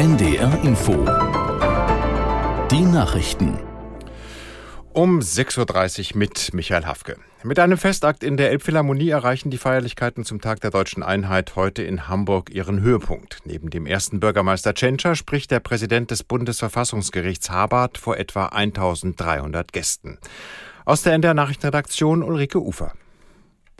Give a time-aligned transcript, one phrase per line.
[0.00, 0.92] NDR Info.
[2.70, 3.58] Die Nachrichten.
[4.94, 7.18] Um 6.30 Uhr mit Michael Hafke.
[7.42, 11.82] Mit einem Festakt in der Elbphilharmonie erreichen die Feierlichkeiten zum Tag der deutschen Einheit heute
[11.82, 13.40] in Hamburg ihren Höhepunkt.
[13.44, 20.16] Neben dem ersten Bürgermeister Tschentscher spricht der Präsident des Bundesverfassungsgerichts Habart vor etwa 1300 Gästen.
[20.86, 22.94] Aus der NDR Nachrichtenredaktion Ulrike Ufer.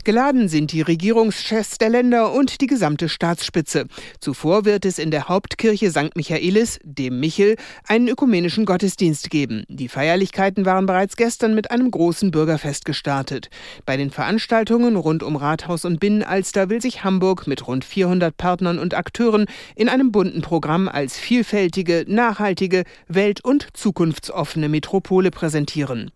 [0.03, 3.87] Geladen sind die Regierungschefs der Länder und die gesamte Staatsspitze.
[4.19, 6.15] Zuvor wird es in der Hauptkirche St.
[6.15, 7.55] Michaelis, dem Michel,
[7.87, 9.63] einen ökumenischen Gottesdienst geben.
[9.69, 13.49] Die Feierlichkeiten waren bereits gestern mit einem großen Bürgerfest gestartet.
[13.85, 18.79] Bei den Veranstaltungen rund um Rathaus und Binnenalster will sich Hamburg mit rund 400 Partnern
[18.79, 26.11] und Akteuren in einem bunten Programm als vielfältige, nachhaltige, welt- und zukunftsoffene Metropole präsentieren.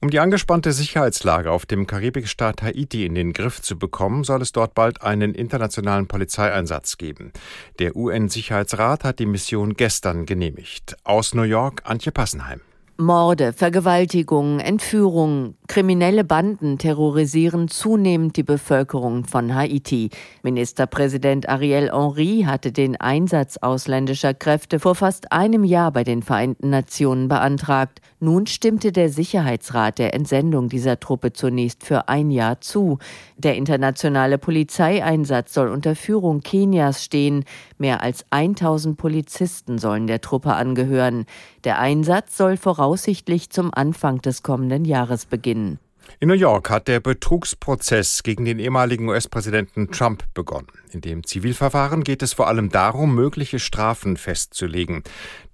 [0.00, 4.52] Um die angespannte Sicherheitslage auf dem Karibikstaat Haiti in den Griff zu bekommen, soll es
[4.52, 7.32] dort bald einen internationalen Polizeieinsatz geben.
[7.78, 10.96] Der UN-Sicherheitsrat hat die Mission gestern genehmigt.
[11.04, 12.60] Aus New York Antje Passenheim.
[13.00, 20.10] Morde, Vergewaltigungen, Entführungen, kriminelle Banden terrorisieren zunehmend die Bevölkerung von Haiti.
[20.42, 26.70] Ministerpräsident Ariel Henry hatte den Einsatz ausländischer Kräfte vor fast einem Jahr bei den Vereinten
[26.70, 28.00] Nationen beantragt.
[28.18, 32.98] Nun stimmte der Sicherheitsrat der Entsendung dieser Truppe zunächst für ein Jahr zu.
[33.38, 37.44] Der internationale Polizeieinsatz soll unter Führung Kenias stehen.
[37.78, 41.24] Mehr als 1000 Polizisten sollen der Truppe angehören.
[41.64, 42.56] Der Einsatz soll
[42.90, 45.78] voraussichtlich zum Anfang des kommenden Jahres beginnen.
[46.18, 50.66] In New York hat der Betrugsprozess gegen den ehemaligen US-Präsidenten Trump begonnen.
[50.90, 55.04] In dem Zivilverfahren geht es vor allem darum, mögliche Strafen festzulegen.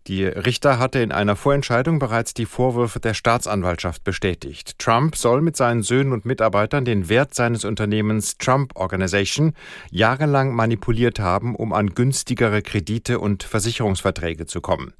[0.07, 4.79] Die Richter hatte in einer Vorentscheidung bereits die Vorwürfe der Staatsanwaltschaft bestätigt.
[4.79, 9.53] Trump soll mit seinen Söhnen und Mitarbeitern den Wert seines Unternehmens Trump Organization
[9.91, 14.95] jahrelang manipuliert haben, um an günstigere Kredite und Versicherungsverträge zu kommen.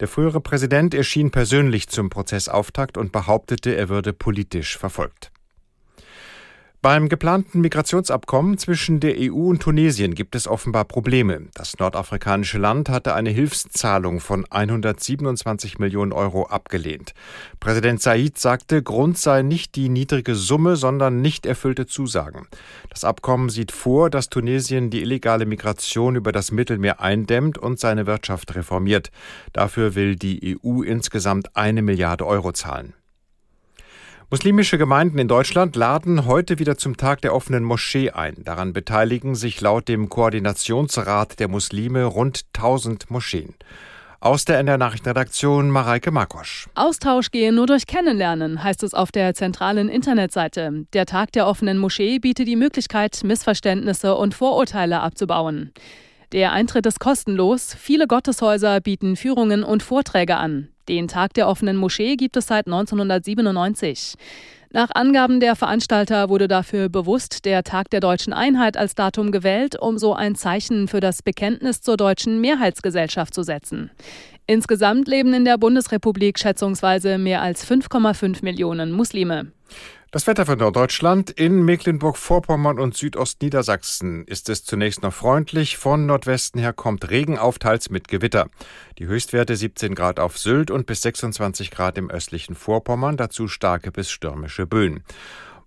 [0.00, 5.30] Der frühere Präsident erschien persönlich zum Prozessauftakt und behauptete, er würde politisch verfolgt.
[6.86, 11.48] Beim geplanten Migrationsabkommen zwischen der EU und Tunesien gibt es offenbar Probleme.
[11.52, 17.12] Das nordafrikanische Land hatte eine Hilfszahlung von 127 Millionen Euro abgelehnt.
[17.58, 22.46] Präsident Said sagte, Grund sei nicht die niedrige Summe, sondern nicht erfüllte Zusagen.
[22.88, 28.06] Das Abkommen sieht vor, dass Tunesien die illegale Migration über das Mittelmeer eindämmt und seine
[28.06, 29.10] Wirtschaft reformiert.
[29.52, 32.94] Dafür will die EU insgesamt eine Milliarde Euro zahlen.
[34.28, 38.34] Muslimische Gemeinden in Deutschland laden heute wieder zum Tag der offenen Moschee ein.
[38.42, 43.54] Daran beteiligen sich laut dem Koordinationsrat der Muslime rund 1000 Moscheen.
[44.18, 46.66] Aus der NDR Nachrichtenredaktion Mareike Markosch.
[46.74, 50.86] Austausch gehe nur durch Kennenlernen, heißt es auf der zentralen Internetseite.
[50.92, 55.70] Der Tag der offenen Moschee bietet die Möglichkeit, Missverständnisse und Vorurteile abzubauen.
[56.32, 57.74] Der Eintritt ist kostenlos.
[57.78, 60.68] Viele Gotteshäuser bieten Führungen und Vorträge an.
[60.88, 64.14] Den Tag der offenen Moschee gibt es seit 1997.
[64.72, 69.80] Nach Angaben der Veranstalter wurde dafür bewusst der Tag der deutschen Einheit als Datum gewählt,
[69.80, 73.90] um so ein Zeichen für das Bekenntnis zur deutschen Mehrheitsgesellschaft zu setzen.
[74.46, 79.52] Insgesamt leben in der Bundesrepublik schätzungsweise mehr als 5,5 Millionen Muslime.
[80.16, 81.28] Das Wetter für Norddeutschland.
[81.28, 85.76] In Mecklenburg-Vorpommern und Südostniedersachsen ist es zunächst noch freundlich.
[85.76, 88.48] Von Nordwesten her kommt Regen auf, teils mit Gewitter.
[88.98, 93.92] Die Höchstwerte 17 Grad auf Sylt und bis 26 Grad im östlichen Vorpommern, dazu starke
[93.92, 95.04] bis stürmische Böen.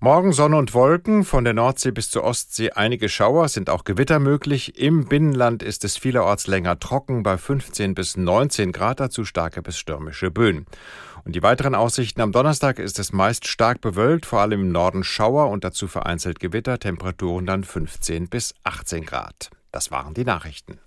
[0.01, 4.19] Morgen Sonne und Wolken, von der Nordsee bis zur Ostsee einige Schauer, sind auch Gewitter
[4.19, 4.79] möglich.
[4.79, 9.77] Im Binnenland ist es vielerorts länger trocken, bei 15 bis 19 Grad, dazu starke bis
[9.77, 10.67] stürmische Böen.
[11.25, 15.03] Und die weiteren Aussichten am Donnerstag ist es meist stark bewölkt, vor allem im Norden
[15.03, 19.49] Schauer und dazu vereinzelt Gewitter, Temperaturen dann 15 bis 18 Grad.
[19.73, 20.79] Das waren die Nachrichten.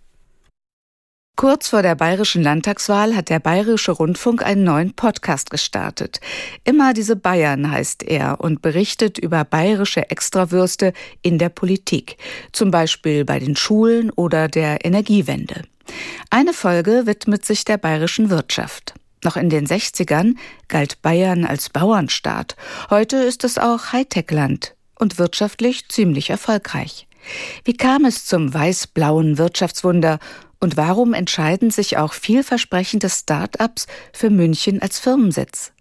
[1.35, 6.21] Kurz vor der bayerischen Landtagswahl hat der Bayerische Rundfunk einen neuen Podcast gestartet.
[6.65, 10.93] Immer diese Bayern heißt er und berichtet über bayerische Extrawürste
[11.23, 12.19] in der Politik,
[12.53, 15.63] zum Beispiel bei den Schulen oder der Energiewende.
[16.31, 18.95] Eine Folge widmet sich der bayerischen Wirtschaft.
[19.25, 20.35] Noch in den 60ern
[20.69, 22.57] galt Bayern als Bauernstaat.
[22.91, 27.07] Heute ist es auch Hightech-Land und wirtschaftlich ziemlich erfolgreich.
[27.65, 30.19] Wie kam es zum weiß-blauen Wirtschaftswunder
[30.63, 35.73] und warum entscheiden sich auch vielversprechende Start-ups für München als Firmensitz?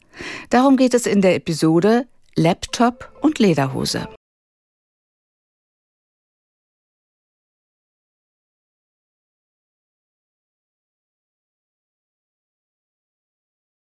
[0.50, 4.10] Darum geht es in der Episode Laptop und Lederhose.